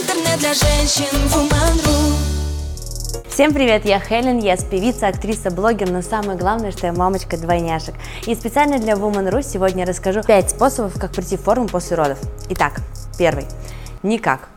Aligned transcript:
Интернет 0.00 0.38
для 0.38 0.54
женщин 0.54 1.04
Woman.ru 1.28 2.14
Всем 3.28 3.52
привет, 3.52 3.84
я 3.84 4.00
Хелен 4.00 4.38
Ес, 4.38 4.64
певица, 4.64 5.08
актриса, 5.08 5.50
блогер, 5.50 5.90
но 5.90 6.00
самое 6.00 6.38
главное, 6.38 6.70
что 6.70 6.86
я 6.86 6.94
мамочка 6.94 7.36
двойняшек. 7.36 7.94
И 8.26 8.34
специально 8.34 8.78
для 8.78 8.94
Woman.ru 8.94 9.42
сегодня 9.42 9.84
расскажу 9.84 10.22
5 10.22 10.50
способов, 10.52 10.98
как 10.98 11.12
прийти 11.12 11.36
в 11.36 11.42
форму 11.42 11.68
после 11.68 11.98
родов. 11.98 12.18
Итак, 12.48 12.80
первый. 13.18 13.44
Никак. 14.02 14.48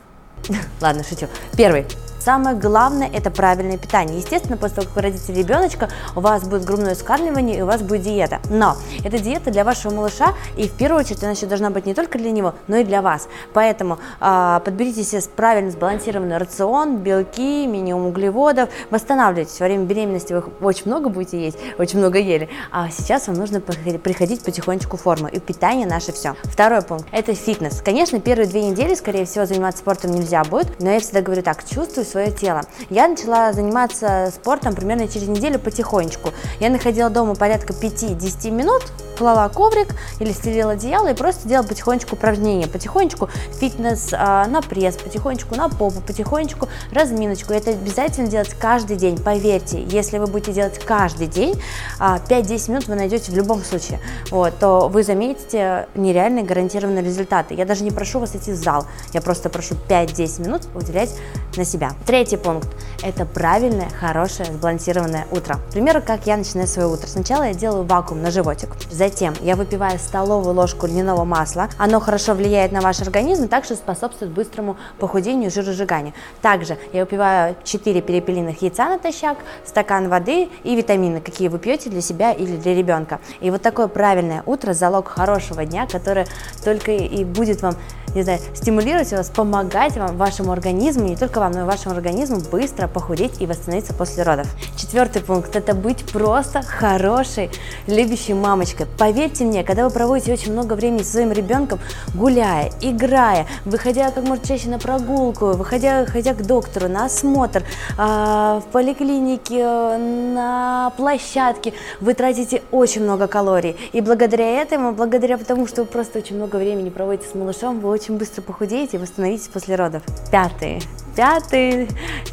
Ладно, 0.82 1.04
шучу. 1.04 1.28
Первый. 1.58 1.88
Самое 2.24 2.56
главное– 2.56 3.10
это 3.14 3.30
правильное 3.30 3.78
питание. 3.78 4.18
Естественно, 4.18 4.56
после 4.56 4.78
того, 4.78 4.88
как 4.88 4.96
вы 4.96 5.02
родите 5.02 5.34
ребеночка, 5.34 5.90
у 6.16 6.22
вас 6.22 6.44
будет 6.44 6.64
грудное 6.64 6.96
скармливание 6.96 7.58
и 7.58 7.62
у 7.62 7.66
вас 7.66 7.82
будет 7.82 8.04
диета. 8.04 8.40
Но 8.50 8.78
эта 9.04 9.20
диета 9.20 9.52
для 9.52 9.66
вашего 9.66 9.94
малыша, 9.94 10.34
и 10.56 10.70
в 10.70 10.72
первую 10.72 11.02
очередь 11.02 11.22
она 11.22 11.34
еще 11.34 11.48
должна 11.48 11.70
быть 11.70 11.86
не 11.86 11.94
только 11.94 12.18
для 12.18 12.32
него, 12.32 12.54
но 12.70 12.78
и 12.78 12.86
для 12.86 13.02
вас. 13.02 13.28
Поэтому 13.54 14.00
э, 14.22 14.62
подберите 14.64 15.04
себе 15.04 15.22
правильно 15.36 15.70
сбалансированный 15.70 16.38
рацион, 16.38 17.00
белки, 17.00 17.68
минимум 17.68 18.06
углеводов, 18.06 18.70
восстанавливайтесь. 18.90 19.60
Во 19.60 19.66
время 19.66 19.84
беременности 19.84 20.32
вы 20.32 20.44
очень 20.62 20.84
много 20.86 21.10
будете 21.10 21.44
есть, 21.44 21.58
очень 21.78 22.00
много 22.00 22.20
ели, 22.20 22.48
а 22.72 22.90
сейчас 22.90 23.28
вам 23.28 23.36
нужно 23.36 23.60
приходить 23.60 24.46
потихонечку 24.46 24.96
в 24.96 25.02
форму. 25.02 25.28
И 25.28 25.42
питание 25.42 25.86
наше 25.86 26.14
все. 26.14 26.38
Второй 26.46 26.84
пункт– 26.84 27.06
это 27.12 27.36
фитнес. 27.36 27.82
Конечно, 27.84 28.22
первые 28.22 28.48
две 28.48 28.64
недели, 28.64 28.96
скорее 28.96 29.26
всего, 29.26 29.46
заниматься 29.46 29.80
спортом 29.80 30.12
нельзя 30.12 30.46
будет, 30.46 30.80
но 30.80 30.90
я 30.90 31.02
всегда 31.02 31.20
говорю 31.20 31.42
так, 31.42 31.68
чувствую 31.68 32.06
свое 32.14 32.32
тело. 32.32 32.62
Я 32.90 33.08
начала 33.08 33.52
заниматься 33.54 34.32
спортом 34.34 34.76
примерно 34.76 35.08
через 35.08 35.28
неделю 35.28 35.60
потихонечку. 35.60 36.30
Я 36.60 36.70
находила 36.70 37.10
дома 37.10 37.34
порядка 37.34 37.74
5-10 37.74 38.52
минут, 38.52 38.84
клала 39.18 39.50
коврик 39.50 39.96
или 40.20 40.32
стелила 40.32 40.74
одеяло 40.74 41.12
и 41.12 41.16
просто 41.16 41.48
делала 41.48 41.66
потихонечку 41.66 42.16
упражнения, 42.16 42.68
потихонечку 42.68 43.30
фитнес 43.60 44.10
а, 44.14 44.48
на 44.48 44.62
пресс, 44.62 44.96
потихонечку 44.96 45.56
на 45.56 45.70
попу, 45.70 46.02
потихонечку 46.02 46.68
разминочку. 46.92 47.54
Это 47.54 47.72
обязательно 47.72 48.28
делать 48.28 48.54
каждый 48.60 48.98
день, 48.98 49.18
поверьте, 49.18 49.84
если 49.84 50.18
вы 50.18 50.28
будете 50.28 50.54
делать 50.54 50.80
каждый 50.80 51.28
день, 51.28 51.62
а, 52.00 52.20
5-10 52.20 52.72
минут 52.72 52.88
вы 52.88 52.96
найдете 52.96 53.32
в 53.32 53.36
любом 53.36 53.64
случае, 53.64 54.00
вот, 54.30 54.58
то 54.60 54.88
вы 54.88 55.04
заметите 55.04 55.88
нереальные 55.96 56.44
гарантированные 56.44 57.04
результаты. 57.04 57.56
Я 57.56 57.66
даже 57.66 57.84
не 57.84 57.92
прошу 57.92 58.20
вас 58.20 58.36
идти 58.36 58.52
в 58.52 58.56
зал, 58.56 58.86
я 59.14 59.22
просто 59.22 59.50
прошу 59.50 59.76
5-10 59.88 60.42
минут 60.42 60.62
уделять 60.76 61.16
на 61.58 61.66
себя. 61.66 61.92
Третий 62.06 62.38
пункт– 62.38 62.70
это 63.04 63.26
правильное, 63.26 63.90
хорошее, 63.90 64.52
сбалансированное 64.52 65.28
утро. 65.32 65.56
К 65.70 65.74
примеру, 65.74 66.02
как 66.06 66.28
я 66.28 66.38
начинаю 66.38 66.68
свое 66.68 66.88
утро. 66.88 67.08
Сначала 67.08 67.44
я 67.44 67.54
делаю 67.54 67.84
вакуум 67.84 68.22
на 68.22 68.32
животик, 68.32 68.70
Затем 68.92 69.34
я 69.42 69.56
выпиваю 69.56 69.98
столовую 69.98 70.54
ложку 70.54 70.86
льняного 70.86 71.24
масла. 71.24 71.70
Оно 71.78 72.00
хорошо 72.00 72.34
влияет 72.34 72.72
на 72.72 72.82
ваш 72.82 73.02
организм, 73.02 73.48
также 73.48 73.76
способствует 73.76 74.32
быстрому 74.32 74.78
похудению 75.00 75.50
и 75.50 75.54
жиросжиганию. 75.54 76.14
Также 76.42 76.78
я 76.94 77.02
выпиваю 77.02 77.56
4 77.64 78.02
перепелиных 78.02 78.62
яйца 78.62 78.90
натощак, 78.90 79.38
стакан 79.66 80.10
воды 80.10 80.50
и 80.64 80.76
витамины, 80.76 81.22
какие 81.22 81.48
вы 81.48 81.60
пьете 81.60 81.90
для 81.90 82.02
себя 82.02 82.32
или 82.32 82.56
для 82.56 82.76
ребенка. 82.76 83.20
И 83.40 83.50
вот 83.50 83.62
такое 83.62 83.88
правильное 83.88 84.44
утро– 84.46 84.74
залог 84.74 85.08
хорошего 85.08 85.66
дня, 85.66 85.88
который 85.88 86.26
только 86.64 86.92
и 86.92 87.24
будет 87.24 87.62
вам 87.62 87.76
не 88.16 88.24
знаю, 88.24 88.40
стимулировать 88.54 89.12
вас, 89.12 89.30
помогать 89.30 89.98
вам, 89.98 90.18
вашему 90.18 90.52
организму, 90.52 91.08
не 91.08 91.16
только 91.16 91.40
вам, 91.40 91.52
но 91.52 91.62
и 91.62 91.64
вашему 91.64 91.96
организму 91.96 92.40
быстро 92.52 92.88
похудеть 92.88 93.42
и 93.42 93.46
восстановиться 93.46 93.94
после 93.94 94.24
родов. 94.24 94.48
Четвертый 94.76 95.22
пункт– 95.22 95.56
это 95.58 95.74
быть 95.74 96.06
просто 96.12 96.62
хорошей, 96.62 97.50
любящей 97.88 98.34
мамочкой. 98.34 98.88
Поверьте 98.98 99.46
мне, 99.46 99.64
когда 99.64 99.86
вы 99.86 99.90
проводите 99.90 100.34
очень 100.34 100.52
много 100.52 100.74
времени 100.74 101.04
со 101.04 101.14
своим 101.14 101.32
ребенком, 101.32 101.80
гуляя, 102.14 102.72
играя, 102.82 103.48
выходя 103.66 104.12
как 104.12 104.24
можно 104.26 104.46
чаще 104.46 104.70
на 104.70 104.80
прогулку, 104.80 105.54
выходя 105.54 106.06
ходя 106.06 106.34
к 106.34 106.46
доктору, 106.46 106.88
на 106.88 107.06
осмотр, 107.06 107.64
э, 107.98 107.98
в 107.98 108.64
поликлинике, 108.72 109.98
на 109.98 110.92
площадке, 110.98 111.74
вы 112.00 112.14
тратите 112.14 112.62
очень 112.72 113.04
много 113.04 113.28
калорий. 113.28 113.76
И 113.94 114.02
благодаря 114.02 114.62
этому, 114.62 114.92
благодаря 114.92 115.38
тому, 115.38 115.68
что 115.68 115.82
вы 115.82 115.88
просто 115.88 116.20
очень 116.20 116.36
много 116.36 116.58
времени 116.58 116.90
проводите 116.90 117.30
с 117.30 117.36
малышом, 117.36 117.80
вы 117.80 117.90
очень 117.90 118.03
очень 118.04 118.18
быстро 118.18 118.42
похудеете 118.42 118.98
и 118.98 119.00
восстановитесь 119.00 119.48
после 119.48 119.76
родов. 119.76 120.04
Пятый. 120.30 120.82
Пятый, 121.16 121.88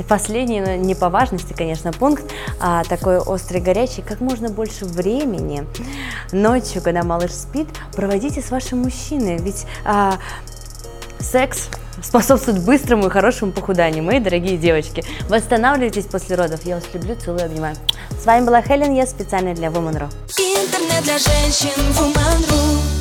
последний, 0.08 0.60
но 0.60 0.74
не 0.74 0.94
по 0.94 1.10
важности, 1.10 1.52
конечно, 1.52 1.92
пункт, 1.92 2.24
а 2.58 2.82
такой 2.84 3.18
острый, 3.18 3.60
горячий, 3.60 4.00
как 4.00 4.20
можно 4.20 4.48
больше 4.48 4.86
времени 4.86 5.64
ночью, 6.32 6.82
когда 6.82 7.02
малыш 7.02 7.30
спит, 7.32 7.68
проводите 7.94 8.40
с 8.40 8.50
вашим 8.50 8.78
мужчиной, 8.78 9.36
ведь 9.36 9.66
а, 9.84 10.14
секс 11.20 11.68
способствует 12.02 12.64
быстрому 12.64 13.06
и 13.06 13.10
хорошему 13.10 13.52
похуданию. 13.52 14.02
Мои 14.02 14.18
дорогие 14.18 14.56
девочки, 14.56 15.04
восстанавливайтесь 15.28 16.06
после 16.06 16.36
родов. 16.36 16.64
Я 16.64 16.76
вас 16.76 16.84
люблю, 16.94 17.14
целую, 17.14 17.44
обнимаю. 17.44 17.76
С 18.18 18.24
вами 18.24 18.46
была 18.46 18.62
Хелен, 18.62 18.94
я 18.94 19.06
специально 19.06 19.54
для 19.54 19.68
Woman.ru. 19.68 20.08
Интернет 20.38 21.04
для 21.04 21.18
женщин 21.18 21.78
Woman.ru 21.92 22.99